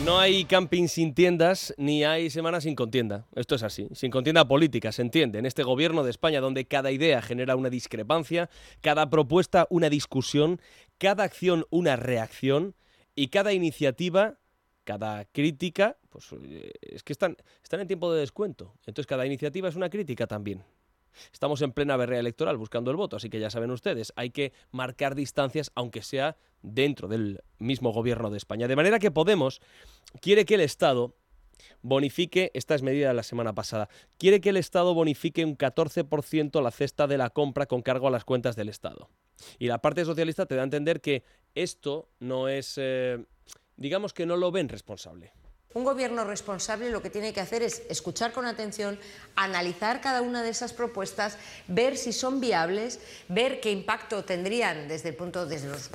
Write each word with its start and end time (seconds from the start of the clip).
No 0.00 0.18
hay 0.18 0.44
camping 0.46 0.88
sin 0.88 1.14
tiendas, 1.14 1.72
ni 1.76 2.02
hay 2.02 2.28
semana 2.28 2.60
sin 2.60 2.74
contienda. 2.74 3.26
Esto 3.36 3.54
es 3.54 3.62
así. 3.62 3.88
Sin 3.92 4.10
contienda 4.10 4.48
política, 4.48 4.90
se 4.90 5.02
entiende. 5.02 5.38
En 5.38 5.46
este 5.46 5.62
gobierno 5.62 6.02
de 6.02 6.10
España, 6.10 6.40
donde 6.40 6.66
cada 6.66 6.90
idea 6.90 7.22
genera 7.22 7.54
una 7.54 7.70
discrepancia, 7.70 8.50
cada 8.80 9.08
propuesta 9.10 9.68
una 9.70 9.88
discusión, 9.88 10.60
cada 10.98 11.22
acción 11.22 11.66
una 11.70 11.94
reacción 11.94 12.74
y 13.14 13.28
cada 13.28 13.52
iniciativa, 13.52 14.38
cada 14.82 15.24
crítica, 15.26 15.98
pues 16.08 16.26
es 16.80 17.04
que 17.04 17.12
están, 17.12 17.36
están 17.62 17.78
en 17.78 17.86
tiempo 17.86 18.12
de 18.12 18.20
descuento. 18.20 18.74
Entonces 18.86 19.06
cada 19.06 19.24
iniciativa 19.24 19.68
es 19.68 19.76
una 19.76 19.88
crítica 19.88 20.26
también. 20.26 20.64
Estamos 21.32 21.62
en 21.62 21.72
plena 21.72 21.96
berrea 21.96 22.20
electoral 22.20 22.56
buscando 22.56 22.90
el 22.90 22.96
voto, 22.96 23.16
así 23.16 23.30
que 23.30 23.38
ya 23.38 23.50
saben 23.50 23.70
ustedes, 23.70 24.12
hay 24.16 24.30
que 24.30 24.52
marcar 24.70 25.14
distancias, 25.14 25.70
aunque 25.74 26.02
sea 26.02 26.36
dentro 26.62 27.08
del 27.08 27.42
mismo 27.58 27.92
gobierno 27.92 28.30
de 28.30 28.38
España. 28.38 28.68
De 28.68 28.76
manera 28.76 28.98
que 28.98 29.10
Podemos 29.10 29.60
quiere 30.20 30.44
que 30.44 30.54
el 30.54 30.60
Estado 30.60 31.14
bonifique, 31.82 32.50
esta 32.54 32.74
es 32.74 32.82
medida 32.82 33.08
de 33.08 33.14
la 33.14 33.22
semana 33.22 33.54
pasada, 33.54 33.88
quiere 34.18 34.40
que 34.40 34.50
el 34.50 34.56
Estado 34.56 34.94
bonifique 34.94 35.44
un 35.44 35.56
14% 35.56 36.62
la 36.62 36.70
cesta 36.70 37.06
de 37.06 37.18
la 37.18 37.30
compra 37.30 37.66
con 37.66 37.82
cargo 37.82 38.08
a 38.08 38.10
las 38.10 38.24
cuentas 38.24 38.56
del 38.56 38.68
Estado. 38.68 39.08
Y 39.58 39.66
la 39.66 39.78
parte 39.78 40.04
socialista 40.04 40.46
te 40.46 40.54
da 40.54 40.62
a 40.62 40.64
entender 40.64 41.00
que 41.00 41.24
esto 41.54 42.08
no 42.20 42.48
es, 42.48 42.74
eh, 42.76 43.24
digamos 43.76 44.12
que 44.12 44.26
no 44.26 44.36
lo 44.36 44.52
ven 44.52 44.68
responsable. 44.68 45.32
Un 45.74 45.84
gobierno 45.84 46.24
responsable 46.24 46.90
lo 46.90 47.02
que 47.02 47.10
tiene 47.10 47.32
que 47.32 47.40
hacer 47.40 47.62
es 47.62 47.82
escuchar 47.88 48.32
con 48.32 48.46
atención, 48.46 48.98
analizar 49.36 50.00
cada 50.00 50.20
una 50.20 50.42
de 50.42 50.50
esas 50.50 50.72
propuestas, 50.72 51.38
ver 51.66 51.96
si 51.96 52.12
son 52.12 52.40
viables, 52.40 53.00
ver 53.28 53.60
qué 53.60 53.70
impacto 53.70 54.24
tendrían 54.24 54.88
desde, 54.88 55.16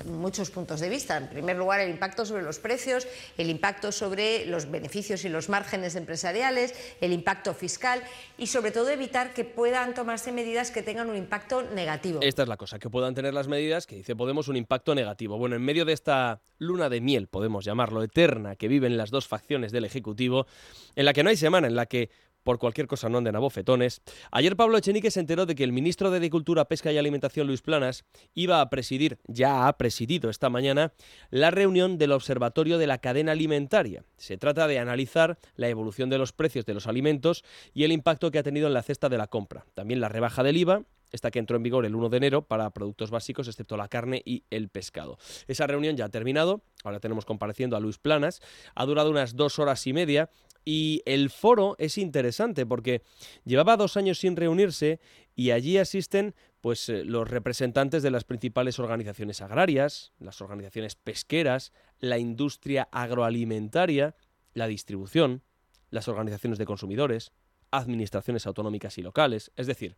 muchos 0.05 0.49
puntos 0.49 0.79
de 0.79 0.89
vista. 0.89 1.17
En 1.17 1.29
primer 1.29 1.57
lugar, 1.57 1.79
el 1.79 1.89
impacto 1.89 2.25
sobre 2.25 2.43
los 2.43 2.59
precios, 2.59 3.07
el 3.37 3.49
impacto 3.49 3.91
sobre 3.91 4.45
los 4.45 4.69
beneficios 4.69 5.25
y 5.25 5.29
los 5.29 5.49
márgenes 5.49 5.95
empresariales, 5.95 6.73
el 7.01 7.13
impacto 7.13 7.53
fiscal 7.53 8.01
y 8.37 8.47
sobre 8.47 8.71
todo 8.71 8.89
evitar 8.89 9.33
que 9.33 9.43
puedan 9.43 9.93
tomarse 9.93 10.31
medidas 10.31 10.71
que 10.71 10.81
tengan 10.81 11.09
un 11.09 11.15
impacto 11.15 11.61
negativo. 11.61 12.19
Esta 12.21 12.43
es 12.43 12.47
la 12.47 12.57
cosa, 12.57 12.79
que 12.79 12.89
puedan 12.89 13.13
tener 13.13 13.33
las 13.33 13.47
medidas 13.47 13.85
que 13.85 13.95
dice 13.95 14.15
Podemos 14.15 14.47
un 14.47 14.55
impacto 14.55 14.95
negativo. 14.95 15.37
Bueno, 15.37 15.55
en 15.55 15.61
medio 15.61 15.85
de 15.85 15.93
esta 15.93 16.41
luna 16.59 16.89
de 16.89 17.01
miel, 17.01 17.27
podemos 17.27 17.65
llamarlo, 17.65 18.01
eterna, 18.01 18.55
que 18.55 18.67
viven 18.67 18.97
las 18.97 19.11
dos 19.11 19.27
facciones 19.27 19.66
del 19.71 19.85
Ejecutivo, 19.85 20.47
en 20.95 21.05
la 21.05 21.13
que 21.13 21.23
no 21.23 21.29
hay 21.29 21.37
semana 21.37 21.67
en 21.67 21.75
la 21.75 21.85
que 21.85 22.09
por 22.47 22.59
cualquier 22.59 22.87
cosa 22.87 23.09
no 23.09 23.17
anden 23.17 23.35
a 23.35 23.39
bofetones. 23.39 24.01
Ayer 24.31 24.55
Pablo 24.55 24.77
Echenique 24.77 25.11
se 25.11 25.19
enteró 25.19 25.45
de 25.45 25.53
que 25.53 25.65
el 25.65 25.73
ministro 25.73 26.09
de 26.11 26.15
Agricultura, 26.15 26.63
Pesca 26.63 26.93
y 26.93 26.97
Alimentación, 26.97 27.45
Luis 27.45 27.61
Planas, 27.61 28.05
iba 28.35 28.61
a 28.61 28.69
presidir, 28.69 29.19
ya 29.27 29.67
ha 29.67 29.77
presidido 29.77 30.29
esta 30.29 30.49
mañana, 30.49 30.93
la 31.29 31.51
reunión 31.51 31.97
del 31.97 32.13
Observatorio 32.13 32.77
de 32.77 32.87
la 32.87 32.99
Cadena 32.99 33.33
Alimentaria. 33.33 34.05
Se 34.15 34.37
trata 34.37 34.65
de 34.65 34.79
analizar 34.79 35.37
la 35.57 35.67
evolución 35.67 36.09
de 36.09 36.19
los 36.19 36.31
precios 36.31 36.65
de 36.65 36.73
los 36.73 36.87
alimentos 36.87 37.43
y 37.73 37.83
el 37.83 37.91
impacto 37.91 38.31
que 38.31 38.39
ha 38.39 38.43
tenido 38.43 38.67
en 38.67 38.73
la 38.73 38.81
cesta 38.81 39.09
de 39.09 39.17
la 39.17 39.27
compra. 39.27 39.65
También 39.73 39.99
la 39.99 40.07
rebaja 40.07 40.41
del 40.41 40.55
IVA 40.55 40.83
esta 41.11 41.31
que 41.31 41.39
entró 41.39 41.57
en 41.57 41.63
vigor 41.63 41.85
el 41.85 41.95
1 41.95 42.09
de 42.09 42.17
enero 42.17 42.41
para 42.41 42.69
productos 42.71 43.11
básicos, 43.11 43.47
excepto 43.47 43.77
la 43.77 43.87
carne 43.87 44.21
y 44.25 44.43
el 44.49 44.69
pescado. 44.69 45.17
Esa 45.47 45.67
reunión 45.67 45.95
ya 45.95 46.05
ha 46.05 46.09
terminado, 46.09 46.61
ahora 46.83 46.99
tenemos 46.99 47.25
compareciendo 47.25 47.75
a 47.75 47.79
Luis 47.79 47.97
Planas, 47.97 48.41
ha 48.75 48.85
durado 48.85 49.09
unas 49.09 49.35
dos 49.35 49.59
horas 49.59 49.85
y 49.87 49.93
media 49.93 50.29
y 50.65 51.01
el 51.05 51.29
foro 51.29 51.75
es 51.79 51.97
interesante 51.97 52.65
porque 52.65 53.01
llevaba 53.45 53.77
dos 53.77 53.95
años 53.95 54.19
sin 54.19 54.35
reunirse 54.35 54.99
y 55.35 55.51
allí 55.51 55.77
asisten 55.77 56.35
pues 56.61 56.89
eh, 56.89 57.05
los 57.05 57.29
representantes 57.29 58.03
de 58.03 58.11
las 58.11 58.25
principales 58.25 58.79
organizaciones 58.79 59.41
agrarias, 59.41 60.11
las 60.19 60.41
organizaciones 60.41 60.95
pesqueras, 60.95 61.71
la 61.99 62.17
industria 62.17 62.89
agroalimentaria, 62.91 64.15
la 64.53 64.67
distribución, 64.67 65.43
las 65.89 66.07
organizaciones 66.07 66.59
de 66.59 66.65
consumidores, 66.65 67.31
administraciones 67.71 68.47
autonómicas 68.47 68.97
y 68.97 69.03
locales, 69.03 69.51
es 69.55 69.67
decir, 69.67 69.95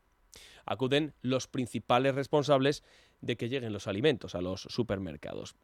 acuden 0.69 1.13
los 1.21 1.47
principales 1.47 2.15
responsables 2.15 2.83
de 3.19 3.35
que 3.35 3.49
lleguen 3.49 3.73
los 3.73 3.87
alimentos 3.87 4.35
a 4.35 4.41
los 4.41 4.61
supermercados. 4.61 5.55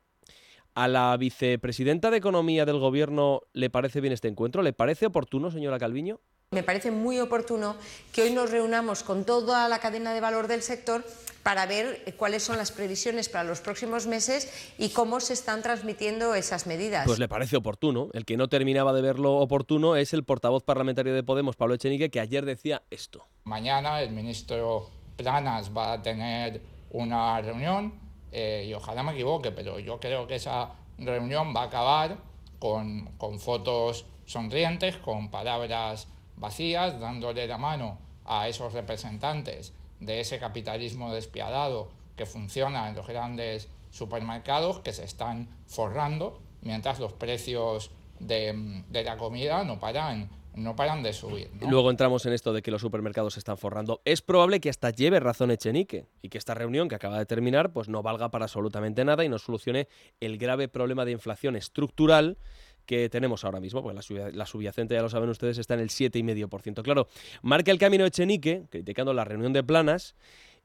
¿A 0.73 0.89
la 0.89 1.15
vicepresidenta 1.15 2.11
de 2.11 2.17
Economía 2.17 2.65
del 2.65 2.79
Gobierno 2.79 3.43
le 3.53 3.69
parece 3.69 4.01
bien 4.01 4.11
este 4.11 4.27
encuentro? 4.27 4.61
¿Le 4.61 4.73
parece 4.73 5.05
oportuno, 5.05 5.49
señora 5.49 5.79
Calviño? 5.79 6.19
Me 6.51 6.63
parece 6.63 6.91
muy 6.91 7.19
oportuno 7.19 7.75
que 8.11 8.23
hoy 8.23 8.31
nos 8.31 8.51
reunamos 8.51 9.03
con 9.03 9.25
toda 9.25 9.67
la 9.69 9.79
cadena 9.79 10.13
de 10.13 10.21
valor 10.21 10.47
del 10.47 10.61
sector 10.61 11.03
para 11.43 11.65
ver 11.65 12.15
cuáles 12.17 12.43
son 12.43 12.57
las 12.57 12.71
previsiones 12.71 13.29
para 13.29 13.43
los 13.43 13.61
próximos 13.61 14.07
meses 14.07 14.73
y 14.77 14.89
cómo 14.89 15.19
se 15.19 15.33
están 15.33 15.61
transmitiendo 15.61 16.33
esas 16.33 16.65
medidas. 16.65 17.05
Pues 17.05 17.19
le 17.19 17.27
parece 17.27 17.55
oportuno. 17.55 18.09
El 18.13 18.25
que 18.25 18.35
no 18.35 18.47
terminaba 18.47 18.93
de 18.93 19.01
verlo 19.01 19.35
oportuno 19.35 19.95
es 19.95 20.13
el 20.13 20.23
portavoz 20.23 20.63
parlamentario 20.63 21.13
de 21.13 21.23
Podemos, 21.23 21.55
Pablo 21.55 21.75
Echenique, 21.75 22.09
que 22.09 22.19
ayer 22.19 22.45
decía 22.45 22.83
esto. 22.89 23.27
Mañana 23.43 24.01
el 24.01 24.11
ministro 24.11 24.89
Planas 25.15 25.75
va 25.75 25.93
a 25.93 26.01
tener 26.01 26.61
una 26.91 27.41
reunión 27.41 27.93
eh, 28.31 28.65
y 28.67 28.73
ojalá 28.73 29.03
me 29.03 29.13
equivoque, 29.13 29.51
pero 29.51 29.79
yo 29.79 29.99
creo 29.99 30.27
que 30.27 30.35
esa 30.35 30.71
reunión 30.97 31.53
va 31.55 31.61
a 31.61 31.65
acabar 31.65 32.17
con, 32.59 33.05
con 33.17 33.39
fotos 33.39 34.05
sonrientes, 34.25 34.97
con 34.97 35.29
palabras 35.29 36.07
vacías, 36.35 36.99
dándole 36.99 37.47
la 37.47 37.57
mano 37.57 37.97
a 38.25 38.47
esos 38.47 38.73
representantes 38.73 39.73
de 39.99 40.19
ese 40.19 40.39
capitalismo 40.39 41.13
despiadado 41.13 41.89
que 42.15 42.25
funciona 42.25 42.89
en 42.89 42.95
los 42.95 43.07
grandes 43.07 43.69
supermercados 43.91 44.79
que 44.79 44.93
se 44.93 45.05
están 45.05 45.47
forrando 45.67 46.39
mientras 46.61 46.99
los 46.99 47.13
precios 47.13 47.91
de, 48.19 48.83
la 48.91 49.17
comida 49.17 49.63
no 49.63 49.79
paran 49.79 50.29
no 50.55 50.75
paran 50.75 51.03
de 51.03 51.13
subir. 51.13 51.51
Luego 51.61 51.89
entramos 51.89 52.25
en 52.25 52.33
esto 52.33 52.53
de 52.53 52.61
que 52.61 52.71
los 52.71 52.81
supermercados 52.81 53.33
se 53.33 53.39
están 53.39 53.57
forrando. 53.57 54.01
Es 54.05 54.21
probable 54.21 54.59
que 54.59 54.69
hasta 54.69 54.89
lleve 54.89 55.19
razón 55.19 55.51
Echenique 55.51 56.07
y 56.21 56.29
que 56.29 56.37
esta 56.37 56.53
reunión 56.53 56.89
que 56.89 56.95
acaba 56.95 57.17
de 57.17 57.25
terminar 57.25 57.73
pues 57.73 57.89
no 57.89 58.01
valga 58.01 58.29
para 58.29 58.45
absolutamente 58.45 59.03
nada 59.05 59.23
y 59.23 59.29
no 59.29 59.37
solucione 59.37 59.87
el 60.19 60.37
grave 60.37 60.67
problema 60.67 61.05
de 61.05 61.11
inflación 61.11 61.55
estructural 61.55 62.37
que 62.85 63.09
tenemos 63.09 63.43
ahora 63.43 63.59
mismo, 63.59 63.81
porque 63.81 63.99
la, 64.33 64.45
subyacente, 64.45 64.93
ya 64.93 65.01
lo 65.01 65.09
saben 65.09 65.29
ustedes, 65.29 65.57
está 65.57 65.73
en 65.73 65.79
el 65.79 65.89
7,5%. 65.89 66.83
Claro, 66.83 67.07
marca 67.41 67.71
el 67.71 67.79
camino 67.79 68.05
Echenique, 68.05 68.67
criticando 68.69 69.11
la 69.13 69.25
reunión 69.25 69.53
de 69.53 69.63
planas, 69.63 70.15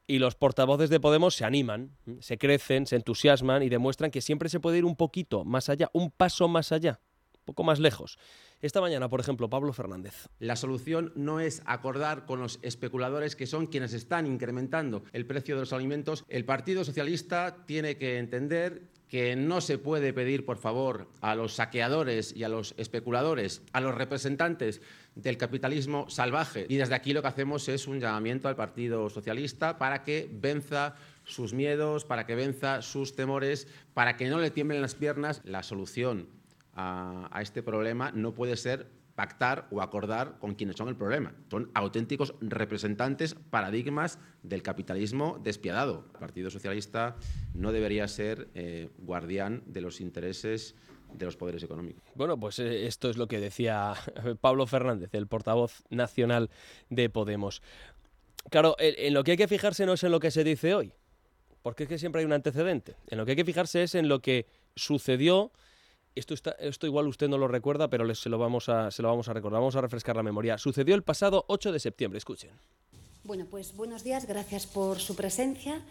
y 0.06 0.19
los 0.19 0.34
portavoces 0.34 0.91
de 0.91 1.00
Podemos 1.00 1.34
se 1.34 1.45
animan, 1.45 1.97
se 2.19 2.37
crecen, 2.37 2.87
se 2.87 2.97
entusiasman 2.97 3.62
y 3.62 3.69
demuestran 3.69 4.11
que 4.11 4.21
siempre 4.21 4.49
se 4.49 4.61
puede 4.61 4.79
ir 4.79 4.84
un 4.84 4.97
poquito 4.97 5.45
más 5.45 5.69
allá, 5.69 5.89
un 5.93 6.11
paso 6.11 6.49
más 6.49 6.73
allá, 6.73 7.00
poco 7.50 7.65
más 7.65 7.81
lejos. 7.81 8.16
Esta 8.62 8.81
mañana, 8.81 9.09
por 9.09 9.19
ejemplo, 9.19 9.50
Pablo 9.50 9.72
Fernández. 9.72 10.28
La 10.38 10.55
solución 10.55 11.12
no 11.16 11.41
es 11.41 11.62
acordar 11.66 12.27
con 12.27 12.38
los 12.38 12.61
especuladores 12.62 13.34
que 13.34 13.49
son 13.49 13.66
quienes 13.66 13.93
están 13.93 14.25
incrementando 14.25 15.03
el 15.12 15.27
precio 15.27 15.56
de 15.56 15.62
los 15.62 15.72
alimentos. 15.72 16.25
El 16.28 16.44
Partido 16.44 16.84
Socialista 16.84 17.65
tiene 17.66 17.97
que 17.97 18.19
entender 18.19 18.83
que 19.09 19.34
no 19.34 19.61
se 19.61 19.78
puede 19.78 20.12
pedir, 20.12 20.44
por 20.44 20.59
favor, 20.59 21.09
a 21.21 21.34
los 21.34 21.55
saqueadores 21.55 22.33
y 22.37 22.44
a 22.44 22.49
los 22.49 22.75
especuladores, 22.77 23.62
a 23.73 23.81
los 23.81 23.97
representantes 23.97 24.81
del 25.17 25.37
capitalismo 25.37 26.08
salvaje. 26.08 26.67
Y 26.69 26.76
desde 26.76 26.94
aquí 26.94 27.12
lo 27.12 27.20
que 27.20 27.29
hacemos 27.29 27.69
es 27.69 27.88
un 27.88 27.99
llamamiento 27.99 28.47
al 28.47 28.55
Partido 28.55 29.11
Socialista 29.11 29.79
para 29.79 30.05
que 30.05 30.31
venza 30.32 30.94
sus 31.25 31.52
miedos, 31.52 32.05
para 32.05 32.25
que 32.25 32.37
venza 32.37 32.82
sus 32.82 33.17
temores, 33.17 33.67
para 33.94 34.17
que 34.17 34.29
no 34.29 34.38
le 34.38 34.52
tiemblen 34.52 34.81
las 34.81 34.94
piernas. 34.94 35.41
La 35.44 35.64
solución 35.64 36.39
a, 36.75 37.38
este 37.40 37.62
problema 37.62 38.12
no 38.12 38.34
puede 38.34 38.56
ser 38.56 38.88
pactar 39.14 39.69
o 39.70 39.82
acordar 39.82 40.38
con 40.38 40.55
quienes 40.55 40.76
son 40.76 40.88
el 40.88 40.96
problema. 40.96 41.34
Son 41.50 41.70
auténticos 41.75 42.34
representantes, 42.40 43.34
paradigmas 43.34 44.19
del 44.43 44.62
capitalismo 44.62 45.38
despiadado. 45.43 46.06
El 46.14 46.20
Partido 46.20 46.50
Socialista 46.50 47.17
no 47.52 47.72
debería 47.72 48.08
ser 48.08 48.49
eh, 48.55 48.88
guardián 48.99 49.62
de 49.67 49.82
los 49.82 50.00
intereses 50.00 50.75
de 51.12 51.26
los 51.26 51.37
poderes 51.37 51.62
económicos. 51.62 52.02
Bueno, 52.14 52.38
pues 52.38 52.58
eh, 52.58 52.87
esto 52.87 53.11
es 53.11 53.16
lo 53.16 53.28
que 53.28 53.40
decía 53.40 53.94
Pablo 54.40 54.66
Fernández, 54.66 55.11
el 55.12 55.26
portavoz 55.26 55.82
nacional 55.90 56.50
de 56.88 57.11
Podemos. 57.11 57.62
Claro, 58.49 58.75
en 58.78 59.12
lo 59.12 59.23
que 59.23 59.32
hay 59.32 59.37
que 59.37 59.49
fijarse 59.49 59.84
no 59.84 59.94
es 59.94 60.05
en 60.05 60.12
lo 60.12 60.20
que 60.20 60.31
se 60.31 60.44
dice 60.44 60.75
hoy, 60.75 60.94
porque 61.62 61.82
es 61.82 61.88
que 61.88 61.99
siempre 61.99 62.20
hay 62.20 62.26
un 62.26 62.32
antecedente. 62.32 62.96
En 63.08 63.19
lo 63.19 63.26
que 63.26 63.32
hay 63.32 63.37
que 63.37 63.44
fijarse 63.44 63.82
es 63.82 63.94
en 63.94 64.08
lo 64.08 64.20
que 64.20 64.46
sucedió 64.76 65.52
Esto, 66.15 66.35
está, 66.35 66.51
esto 66.53 66.87
igual 66.87 67.07
usted 67.07 67.29
no 67.29 67.39
lo 67.39 67.49
recuerda, 67.49 67.89
pero 67.89 68.12
se, 68.15 68.29
lo 68.29 68.39
vamos 68.39 68.69
a, 68.69 68.91
se 68.91 69.03
lo 69.03 69.09
vamos 69.09 69.29
a 69.29 69.33
recordar. 69.33 69.61
Vamos 69.61 69.77
a 69.77 69.81
refrescar 69.81 70.17
la 70.17 70.23
memoria. 70.23 70.59
Sucedió 70.59 70.95
el 70.95 71.03
pasado 71.03 71.45
8 71.49 71.73
de 71.73 71.79
septiembre. 71.81 72.19
Escuchen. 72.19 72.51
Bueno, 73.23 73.47
pues 73.51 73.77
buenos 73.77 74.03
días, 74.03 74.27
gracias 74.27 74.67
por 74.67 74.99
su 74.99 75.15
presencia. 75.15 75.83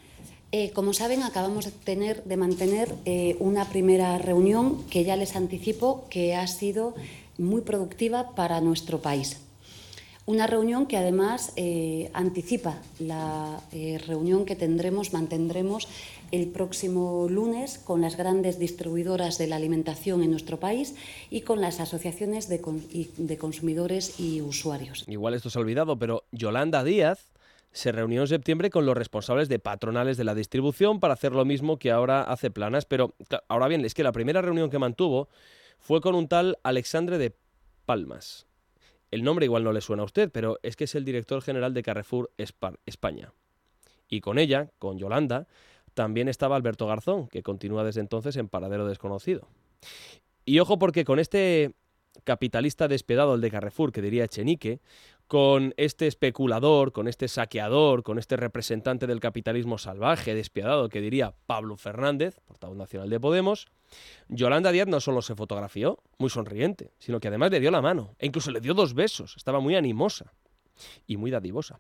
Eh, 0.52 0.72
como 0.72 0.94
saben, 0.94 1.22
acabamos 1.22 1.66
de, 1.66 1.72
tener, 1.72 2.24
de 2.24 2.38
mantener 2.38 2.94
eh, 3.06 3.38
una 3.40 3.70
primera 3.70 4.18
reunión 4.18 4.84
que 4.90 5.04
ya 5.04 5.16
les 5.16 5.36
anticipo 5.36 6.08
que 6.10 6.36
ha 6.36 6.48
sido 6.48 6.96
muy 7.38 7.62
productiva 7.62 8.34
para 8.36 8.60
nuestro 8.62 9.00
país. 9.00 9.40
Una 10.30 10.46
reunión 10.46 10.86
que 10.86 10.96
además 10.96 11.54
eh, 11.56 12.12
anticipa 12.14 12.84
la 13.00 13.60
reunión 14.06 14.46
que 14.46 14.56
tendremos, 14.56 15.12
mantendremos 15.12 15.88
el 16.32 16.50
próximo 16.50 17.26
lunes 17.28 17.80
con 17.80 18.02
las 18.02 18.16
grandes 18.16 18.60
distribuidoras 18.60 19.40
de 19.40 19.48
la 19.48 19.56
alimentación 19.56 20.22
en 20.22 20.30
nuestro 20.30 20.60
país 20.60 20.94
y 21.32 21.42
con 21.42 21.62
las 21.62 21.80
asociaciones 21.80 22.48
de, 22.48 22.62
de 23.18 23.38
consumidores 23.40 24.20
y 24.20 24.42
usuarios. 24.42 25.04
Igual 25.08 25.34
esto 25.34 25.50
se 25.50 25.58
ha 25.58 25.62
olvidado, 25.62 25.98
pero 25.98 26.26
Yolanda 26.32 26.84
Díaz 26.84 27.32
se 27.72 27.92
reunió 27.92 28.22
en 28.22 28.28
septiembre 28.28 28.70
con 28.70 28.86
los 28.86 28.96
responsables 28.96 29.50
de 29.50 29.58
patronales 29.58 30.16
de 30.16 30.26
la 30.26 30.36
distribución 30.36 31.00
para 31.00 31.16
hacer 31.16 31.32
lo 31.32 31.44
mismo 31.44 31.78
que 31.78 31.90
ahora 31.90 32.22
hace 32.22 32.52
Planas. 32.52 32.86
Pero 32.86 33.16
ahora 33.48 33.68
bien, 33.68 33.84
es 33.84 33.96
que 33.96 34.04
la 34.04 34.12
primera 34.12 34.44
reunión 34.44 34.70
que 34.70 34.78
mantuvo 34.78 35.28
fue 35.80 36.02
con 36.02 36.14
un 36.14 36.28
tal 36.28 36.60
Alexandre 36.62 37.18
de 37.18 37.36
Palmas. 37.88 38.46
El 39.12 39.24
nombre 39.24 39.46
igual 39.46 39.64
no 39.64 39.72
le 39.72 39.82
suena 39.82 40.04
a 40.04 40.06
usted, 40.06 40.32
pero 40.32 40.60
es 40.64 40.76
que 40.76 40.84
es 40.84 40.96
el 40.96 41.06
director 41.06 41.42
general 41.42 41.74
de 41.74 41.84
Carrefour 41.84 42.32
España. 42.38 43.34
Y 44.08 44.22
con 44.22 44.40
ella, 44.40 44.72
con 44.80 44.98
Yolanda, 44.98 45.48
también 45.94 46.28
estaba 46.28 46.56
Alberto 46.56 46.88
Garzón, 46.88 47.28
que 47.28 47.44
continúa 47.44 47.84
desde 47.84 48.02
entonces 48.02 48.38
en 48.38 48.48
paradero 48.48 48.88
desconocido. 48.88 49.48
Y 50.46 50.60
ojo 50.60 50.80
porque 50.80 51.06
con 51.06 51.20
este 51.20 51.74
capitalista 52.24 52.88
despiadado, 52.88 53.36
el 53.36 53.42
de 53.42 53.52
Carrefour, 53.52 53.92
que 53.92 54.02
diría 54.02 54.26
Echenique, 54.26 54.80
con 55.30 55.76
este 55.78 56.08
especulador, 56.08 56.92
con 56.92 57.08
este 57.08 57.28
saqueador, 57.28 58.02
con 58.02 58.18
este 58.18 58.36
representante 58.36 59.06
del 59.06 59.20
capitalismo 59.20 59.78
salvaje, 59.78 60.34
despiadado, 60.34 60.90
que 60.90 61.02
diría 61.02 61.36
Pablo 61.46 61.78
Fernández, 61.78 62.40
portavoz 62.46 62.76
nacional 62.76 63.12
de 63.12 63.20
Podemos, 63.20 63.68
Yolanda 64.28 64.72
Díaz 64.72 64.88
no 64.88 65.00
solo 65.00 65.22
se 65.22 65.36
fotografió, 65.36 66.00
muy 66.18 66.32
sonriente, 66.32 66.94
sino 66.98 67.20
que 67.20 67.28
además 67.28 67.52
le 67.52 67.60
dio 67.60 67.70
la 67.70 67.80
mano, 67.80 68.16
e 68.18 68.26
incluso 68.26 68.50
le 68.50 68.60
dio 68.60 68.74
dos 68.74 68.96
besos, 68.96 69.36
estaba 69.38 69.60
muy 69.60 69.76
animosa 69.76 70.34
y 71.06 71.18
muy 71.18 71.30
dadivosa. 71.30 71.80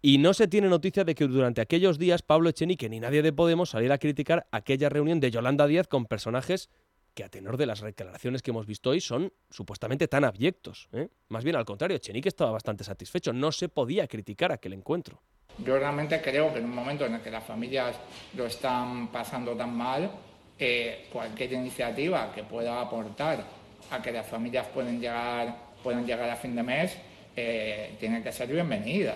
Y 0.00 0.16
no 0.16 0.32
se 0.32 0.48
tiene 0.48 0.70
noticia 0.70 1.04
de 1.04 1.14
que 1.14 1.26
durante 1.26 1.60
aquellos 1.60 1.98
días 1.98 2.22
Pablo 2.22 2.48
Echenique 2.48 2.88
ni 2.88 2.98
nadie 2.98 3.20
de 3.20 3.34
Podemos 3.34 3.68
saliera 3.68 3.96
a 3.96 3.98
criticar 3.98 4.46
aquella 4.52 4.88
reunión 4.88 5.20
de 5.20 5.30
Yolanda 5.30 5.66
Díaz 5.66 5.86
con 5.86 6.06
personajes 6.06 6.70
que 7.14 7.24
a 7.24 7.28
tenor 7.28 7.56
de 7.56 7.66
las 7.66 7.80
declaraciones 7.80 8.42
que 8.42 8.50
hemos 8.50 8.66
visto 8.66 8.90
hoy 8.90 9.00
son 9.00 9.32
supuestamente 9.50 10.08
tan 10.08 10.24
abyectos. 10.24 10.88
¿eh? 10.92 11.08
Más 11.28 11.44
bien 11.44 11.56
al 11.56 11.64
contrario, 11.64 11.96
Echenique 11.96 12.28
estaba 12.28 12.52
bastante 12.52 12.84
satisfecho, 12.84 13.32
no 13.32 13.52
se 13.52 13.68
podía 13.68 14.06
criticar 14.06 14.52
aquel 14.52 14.72
encuentro. 14.72 15.22
Yo 15.58 15.78
realmente 15.78 16.20
creo 16.22 16.52
que 16.52 16.60
en 16.60 16.66
un 16.66 16.74
momento 16.74 17.04
en 17.04 17.14
el 17.14 17.20
que 17.20 17.30
las 17.30 17.44
familias 17.44 17.96
lo 18.34 18.46
están 18.46 19.08
pasando 19.08 19.56
tan 19.56 19.76
mal, 19.76 20.10
eh, 20.58 21.08
cualquier 21.12 21.52
iniciativa 21.52 22.32
que 22.32 22.44
pueda 22.44 22.80
aportar 22.80 23.44
a 23.90 24.00
que 24.00 24.12
las 24.12 24.26
familias 24.26 24.66
puedan 24.68 25.00
llegar, 25.00 25.56
puedan 25.82 26.06
llegar 26.06 26.30
a 26.30 26.36
fin 26.36 26.54
de 26.54 26.62
mes 26.62 26.96
eh, 27.36 27.96
tiene 27.98 28.22
que 28.22 28.32
ser 28.32 28.48
bienvenida. 28.48 29.14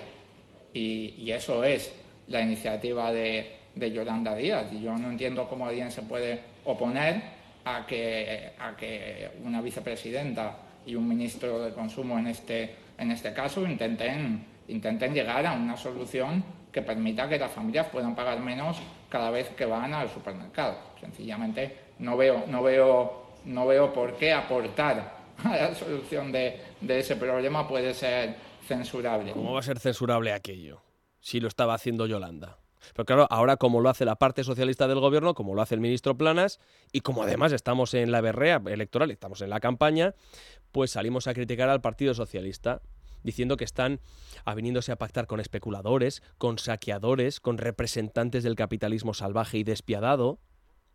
Y, 0.72 1.30
eso 1.30 1.64
es 1.64 1.92
la 2.28 2.40
iniciativa 2.40 3.12
de, 3.12 3.58
Yolanda 3.76 4.34
Díaz. 4.34 4.72
Y 4.72 4.82
yo 4.82 4.96
no 4.96 5.10
entiendo 5.10 5.48
cómo 5.48 5.66
alguien 5.66 5.90
se 5.90 6.02
puede 6.02 6.40
oponer 6.64 7.22
a 7.64 7.86
que, 7.86 8.52
a 8.58 8.76
que 8.76 9.30
una 9.42 9.60
vicepresidenta 9.60 10.58
y 10.86 10.94
un 10.94 11.08
ministro 11.08 11.64
de 11.64 11.72
Consumo 11.72 12.18
en 12.18 12.26
este, 12.26 12.74
en 12.98 13.10
este 13.10 13.32
caso 13.32 13.66
intenten, 13.66 14.44
intenten 14.68 15.14
llegar 15.14 15.46
a 15.46 15.52
una 15.52 15.76
solución 15.76 16.44
que 16.70 16.82
permita 16.82 17.28
que 17.28 17.38
las 17.38 17.52
familias 17.52 17.86
puedan 17.88 18.14
pagar 18.14 18.40
menos 18.40 18.78
cada 19.08 19.30
vez 19.30 19.48
que 19.50 19.64
van 19.64 19.94
al 19.94 20.10
supermercado. 20.10 20.76
Sencillamente 21.00 21.78
no 22.00 22.16
veo, 22.16 22.44
no 22.48 22.62
veo, 22.62 23.30
no 23.44 23.66
veo 23.66 23.92
por 23.92 24.16
qué 24.16 24.32
aportar 24.32 25.14
a 25.44 25.56
la 25.56 25.74
solución 25.74 26.32
de, 26.32 26.60
de 26.80 26.98
ese 26.98 27.16
problema 27.16 27.66
puede 27.66 27.94
ser 27.94 28.36
censurable. 28.66 29.32
¿Cómo 29.32 29.52
va 29.52 29.60
a 29.60 29.62
ser 29.62 29.78
censurable 29.78 30.32
aquello? 30.32 30.82
Si 31.20 31.40
lo 31.40 31.48
estaba 31.48 31.74
haciendo 31.74 32.06
Yolanda. 32.06 32.58
Pero 32.92 33.06
claro, 33.06 33.26
ahora 33.30 33.56
como 33.56 33.80
lo 33.80 33.88
hace 33.88 34.04
la 34.04 34.16
parte 34.16 34.44
socialista 34.44 34.88
del 34.88 35.00
gobierno, 35.00 35.34
como 35.34 35.54
lo 35.54 35.62
hace 35.62 35.74
el 35.74 35.80
ministro 35.80 36.16
Planas, 36.16 36.60
y 36.92 37.00
como 37.00 37.22
además 37.22 37.52
estamos 37.52 37.94
en 37.94 38.12
la 38.12 38.20
berrea 38.20 38.62
electoral, 38.66 39.10
estamos 39.10 39.40
en 39.40 39.50
la 39.50 39.60
campaña, 39.60 40.14
pues 40.72 40.90
salimos 40.92 41.26
a 41.26 41.34
criticar 41.34 41.68
al 41.68 41.80
Partido 41.80 42.14
Socialista, 42.14 42.82
diciendo 43.22 43.56
que 43.56 43.64
están 43.64 44.00
aviniéndose 44.44 44.92
a 44.92 44.96
pactar 44.96 45.26
con 45.26 45.40
especuladores, 45.40 46.22
con 46.38 46.58
saqueadores, 46.58 47.40
con 47.40 47.58
representantes 47.58 48.44
del 48.44 48.54
capitalismo 48.54 49.14
salvaje 49.14 49.58
y 49.58 49.64
despiadado. 49.64 50.38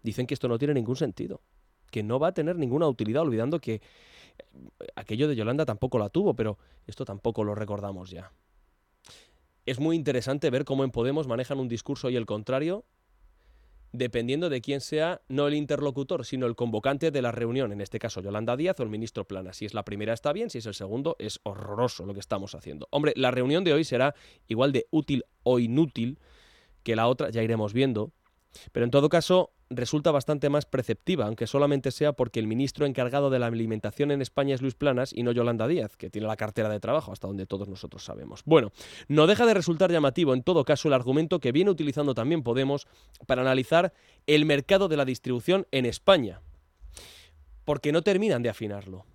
Dicen 0.04 0.28
que 0.28 0.34
esto 0.34 0.48
no 0.48 0.58
tiene 0.58 0.76
ningún 0.76 0.96
sentido, 0.96 1.42
que 1.92 2.04
no 2.04 2.20
va 2.20 2.28
a 2.28 2.34
tener 2.34 2.56
ninguna 2.56 2.88
utilidad, 2.88 3.24
olvidando 3.24 3.60
que 3.60 3.82
aquello 4.96 5.28
de 5.28 5.36
Yolanda 5.36 5.66
tampoco 5.66 6.00
la 6.00 6.10
tuvo, 6.10 6.36
pero 6.36 6.58
esto 6.88 7.04
tampoco 7.04 7.44
lo 7.44 7.56
recordamos 7.56 8.12
ya. 8.12 8.32
Es 9.70 9.80
muy 9.80 9.96
interesante 9.96 10.50
ver 10.50 10.66
cómo 10.66 10.84
en 10.84 10.90
Podemos 10.90 11.28
manejan 11.28 11.60
un 11.60 11.68
discurso 11.68 12.10
y 12.10 12.16
el 12.16 12.26
contrario, 12.26 12.86
dependiendo 13.92 14.50
de 14.50 14.62
quién 14.62 14.82
sea 14.82 15.22
no 15.28 15.48
el 15.48 15.54
interlocutor, 15.54 16.26
sino 16.26 16.48
el 16.48 16.56
convocante 16.56 17.12
de 17.12 17.22
la 17.22 17.32
reunión, 17.32 17.72
en 17.72 17.80
este 17.80 18.00
caso 18.00 18.20
Yolanda 18.20 18.58
Díaz 18.58 18.80
o 18.80 18.84
el 18.84 18.90
ministro 18.90 19.28
Plana. 19.28 19.54
Si 19.54 19.66
es 19.66 19.76
la 19.76 19.86
primera 19.86 20.14
está 20.14 20.34
bien, 20.34 20.50
si 20.50 20.58
es 20.58 20.66
el 20.66 20.74
segundo 20.74 21.16
es 21.20 21.40
horroroso 21.44 22.08
lo 22.08 22.16
que 22.16 22.20
estamos 22.20 22.56
haciendo. 22.56 22.88
Hombre, 22.90 23.14
la 23.16 23.30
reunión 23.30 23.64
de 23.64 23.74
hoy 23.74 23.84
será 23.84 24.16
igual 24.48 24.72
de 24.72 24.88
útil 24.90 25.24
o 25.44 25.60
inútil 25.60 26.18
que 26.82 26.96
la 26.96 27.08
otra, 27.08 27.30
ya 27.30 27.44
iremos 27.44 27.72
viendo, 27.72 28.12
pero 28.72 28.86
en 28.86 28.90
todo 28.90 29.08
caso, 29.08 29.52
resulta 29.70 30.12
bastante 30.12 30.50
más 30.50 30.66
preceptiva, 30.66 31.26
aunque 31.26 31.48
solamente 31.48 31.92
sea 31.92 32.14
porque 32.14 32.40
el 32.40 32.48
ministro 32.48 32.86
encargado 32.86 33.30
de 33.30 33.40
la 33.40 33.48
alimentación 33.48 34.12
en 34.12 34.22
España 34.22 34.56
es 34.56 34.62
Luis 34.62 34.76
Planas 34.76 35.14
y 35.14 35.24
no 35.24 35.32
Yolanda 35.32 35.68
Díaz, 35.68 35.96
que 35.96 36.10
tiene 36.10 36.28
la 36.28 36.38
cartera 36.38 36.70
de 36.70 36.80
trabajo, 36.80 37.12
hasta 37.12 37.28
donde 37.28 37.46
todos 37.46 37.68
nosotros 37.68 38.04
sabemos. 38.04 38.42
Bueno, 38.46 38.72
no 39.08 39.28
deja 39.28 39.46
de 39.46 39.54
resultar 39.54 39.92
llamativo 39.92 40.34
en 40.34 40.44
todo 40.44 40.66
caso 40.66 40.88
el 40.88 40.94
argumento 40.94 41.40
que 41.40 41.52
viene 41.52 41.72
utilizando 41.72 42.14
también 42.16 42.44
Podemos 42.44 42.88
para 43.28 43.42
analizar 43.42 43.94
el 44.26 44.46
mercado 44.46 44.88
de 44.88 44.98
la 44.98 45.06
distribución 45.06 45.68
en 45.72 45.86
España, 45.86 46.42
porque 47.66 47.92
no 47.92 48.02
terminan 48.02 48.42
de 48.42 48.50
afinarlo. 48.50 49.06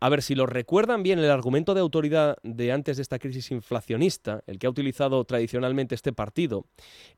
A 0.00 0.08
ver, 0.08 0.22
si 0.22 0.34
lo 0.34 0.46
recuerdan 0.46 1.02
bien, 1.02 1.18
el 1.18 1.30
argumento 1.30 1.74
de 1.74 1.80
autoridad 1.80 2.36
de 2.42 2.72
antes 2.72 2.96
de 2.96 3.02
esta 3.02 3.18
crisis 3.18 3.50
inflacionista, 3.50 4.42
el 4.46 4.58
que 4.58 4.66
ha 4.66 4.70
utilizado 4.70 5.24
tradicionalmente 5.24 5.94
este 5.94 6.12
partido, 6.12 6.66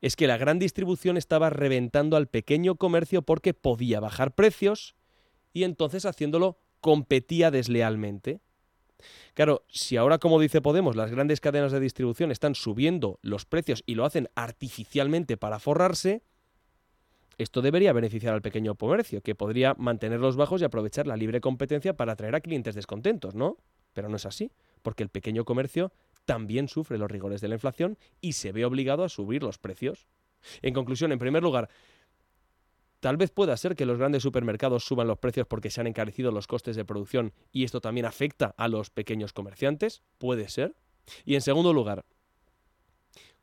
es 0.01 0.15
que 0.15 0.27
la 0.27 0.37
gran 0.37 0.59
distribución 0.59 1.17
estaba 1.17 1.49
reventando 1.49 2.15
al 2.15 2.27
pequeño 2.27 2.75
comercio 2.75 3.23
porque 3.23 3.53
podía 3.53 3.99
bajar 3.99 4.33
precios 4.35 4.95
y 5.53 5.63
entonces 5.63 6.05
haciéndolo 6.05 6.59
competía 6.79 7.51
deslealmente. 7.51 8.39
Claro, 9.33 9.65
si 9.69 9.97
ahora, 9.97 10.17
como 10.17 10.39
dice 10.39 10.61
Podemos, 10.61 10.95
las 10.95 11.11
grandes 11.11 11.41
cadenas 11.41 11.71
de 11.71 11.79
distribución 11.79 12.31
están 12.31 12.55
subiendo 12.55 13.19
los 13.21 13.45
precios 13.45 13.83
y 13.85 13.95
lo 13.95 14.05
hacen 14.05 14.29
artificialmente 14.35 15.37
para 15.37 15.59
forrarse, 15.59 16.23
esto 17.37 17.61
debería 17.61 17.93
beneficiar 17.93 18.33
al 18.33 18.41
pequeño 18.41 18.75
comercio, 18.75 19.21
que 19.21 19.35
podría 19.35 19.75
mantenerlos 19.77 20.35
bajos 20.35 20.61
y 20.61 20.65
aprovechar 20.65 21.05
la 21.05 21.17
libre 21.17 21.39
competencia 21.39 21.95
para 21.95 22.13
atraer 22.13 22.35
a 22.35 22.41
clientes 22.41 22.73
descontentos, 22.73 23.35
¿no? 23.35 23.57
Pero 23.93 24.09
no 24.09 24.17
es 24.17 24.25
así, 24.25 24.51
porque 24.81 25.03
el 25.03 25.09
pequeño 25.09 25.45
comercio 25.45 25.91
también 26.25 26.67
sufre 26.67 26.97
los 26.97 27.09
rigores 27.09 27.39
de 27.41 27.47
la 27.47 27.55
inflación 27.55 27.97
y 28.21 28.33
se 28.33 28.51
ve 28.51 28.65
obligado 28.65 29.03
a 29.03 29.09
subir 29.09 29.43
los 29.43 29.59
precios. 29.59 30.07
En 30.61 30.73
conclusión, 30.73 31.11
en 31.11 31.19
primer 31.19 31.43
lugar, 31.43 31.69
tal 32.99 33.17
vez 33.17 33.31
pueda 33.31 33.55
ser 33.55 33.75
que 33.75 33.85
los 33.85 33.97
grandes 33.97 34.23
supermercados 34.23 34.83
suban 34.83 35.07
los 35.07 35.19
precios 35.19 35.47
porque 35.47 35.69
se 35.69 35.81
han 35.81 35.87
encarecido 35.87 36.31
los 36.31 36.47
costes 36.47 36.75
de 36.75 36.85
producción 36.85 37.33
y 37.51 37.63
esto 37.63 37.81
también 37.81 38.05
afecta 38.05 38.55
a 38.57 38.67
los 38.67 38.89
pequeños 38.89 39.33
comerciantes, 39.33 40.01
puede 40.17 40.49
ser. 40.49 40.75
Y 41.23 41.35
en 41.35 41.41
segundo 41.41 41.71
lugar, 41.71 42.03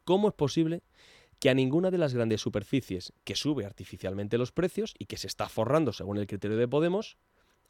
¿cómo 0.04 0.28
es 0.28 0.34
posible 0.34 0.82
que 1.38 1.50
a 1.50 1.54
ninguna 1.54 1.90
de 1.90 1.98
las 1.98 2.14
grandes 2.14 2.40
superficies 2.40 3.12
que 3.24 3.36
sube 3.36 3.64
artificialmente 3.64 4.38
los 4.38 4.52
precios 4.52 4.94
y 4.98 5.06
que 5.06 5.16
se 5.16 5.26
está 5.26 5.48
forrando 5.48 5.92
según 5.92 6.18
el 6.18 6.26
criterio 6.26 6.56
de 6.56 6.68
Podemos, 6.68 7.16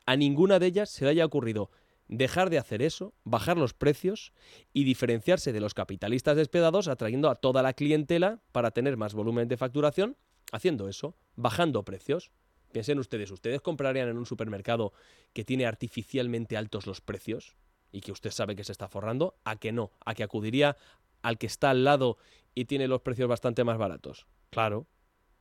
a 0.06 0.16
ninguna 0.16 0.58
de 0.58 0.66
ellas 0.66 0.90
se 0.90 1.04
le 1.04 1.12
haya 1.12 1.24
ocurrido 1.24 1.70
dejar 2.08 2.50
de 2.50 2.58
hacer 2.58 2.82
eso, 2.82 3.14
bajar 3.24 3.56
los 3.56 3.74
precios 3.74 4.32
y 4.72 4.84
diferenciarse 4.84 5.52
de 5.52 5.60
los 5.60 5.74
capitalistas 5.74 6.36
despedados 6.36 6.88
atrayendo 6.88 7.30
a 7.30 7.34
toda 7.34 7.62
la 7.62 7.72
clientela 7.72 8.40
para 8.52 8.70
tener 8.70 8.96
más 8.96 9.14
volumen 9.14 9.48
de 9.48 9.56
facturación, 9.56 10.16
haciendo 10.52 10.88
eso, 10.88 11.16
bajando 11.36 11.84
precios. 11.84 12.30
Piensen 12.72 12.98
ustedes, 12.98 13.30
¿ustedes 13.30 13.60
comprarían 13.60 14.08
en 14.08 14.18
un 14.18 14.26
supermercado 14.26 14.92
que 15.32 15.44
tiene 15.44 15.66
artificialmente 15.66 16.56
altos 16.56 16.86
los 16.86 17.00
precios 17.00 17.56
y 17.92 18.00
que 18.00 18.12
usted 18.12 18.30
sabe 18.30 18.56
que 18.56 18.64
se 18.64 18.72
está 18.72 18.88
forrando? 18.88 19.36
¿A 19.44 19.56
que 19.56 19.72
no? 19.72 19.92
¿A 20.04 20.14
que 20.14 20.24
acudiría 20.24 20.76
al 21.24 21.38
que 21.38 21.46
está 21.46 21.70
al 21.70 21.82
lado 21.82 22.18
y 22.54 22.66
tiene 22.66 22.86
los 22.86 23.00
precios 23.00 23.28
bastante 23.28 23.64
más 23.64 23.78
baratos. 23.78 24.26
Claro, 24.50 24.86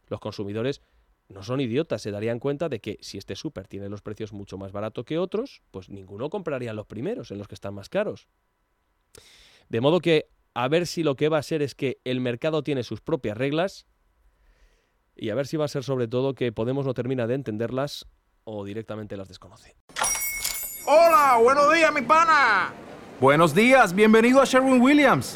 los 0.08 0.20
consumidores 0.20 0.82
no 1.28 1.44
son 1.44 1.60
idiotas, 1.60 2.02
se 2.02 2.10
darían 2.10 2.40
cuenta 2.40 2.70
de 2.70 2.80
que 2.80 2.98
si 3.02 3.18
este 3.18 3.36
súper 3.36 3.68
tiene 3.68 3.90
los 3.90 4.02
precios 4.02 4.34
mucho 4.34 4.58
más 4.58 4.72
baratos 4.72 5.06
que 5.06 5.20
otros, 5.20 5.62
pues 5.72 5.90
ninguno 5.90 6.30
compraría 6.30 6.74
los 6.74 6.88
primeros, 6.88 7.32
en 7.32 7.38
los 7.38 7.48
que 7.48 7.56
están 7.56 7.74
más 7.74 7.90
caros. 7.90 8.28
De 9.70 9.82
modo 9.82 10.00
que 10.00 10.30
a 10.54 10.68
ver 10.70 10.88
si 10.88 11.04
lo 11.04 11.16
que 11.16 11.30
va 11.30 11.38
a 11.38 11.44
ser 11.44 11.62
es 11.62 11.75
que 11.75 12.00
el 12.06 12.22
mercado 12.22 12.63
tiene 12.63 12.84
sus 12.84 13.02
propias 13.02 13.38
reglas 13.38 13.86
y 15.16 15.30
a 15.30 15.36
ver 15.36 15.48
si 15.48 15.58
va 15.58 15.66
a 15.66 15.68
ser 15.68 15.84
sobre 15.84 16.08
todo 16.08 16.34
que 16.34 16.52
Podemos 16.52 16.86
no 16.86 16.94
termina 16.94 17.28
de 17.28 17.36
entenderlas 17.36 18.08
o 18.46 18.63
directamente 18.63 19.18
las 19.18 19.28
desconoce. 19.28 19.75
Hola, 20.86 21.40
buenos 21.42 21.74
días, 21.74 21.94
mi 21.94 22.02
pana. 22.02 22.74
Buenos 23.20 23.54
días, 23.54 23.94
bienvenido 23.94 24.42
a 24.42 24.46
Sherwin 24.46 24.82
Williams. 24.82 25.36